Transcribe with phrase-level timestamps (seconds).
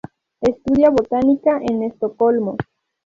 [0.39, 2.57] Estudia botánica en Estocolmo.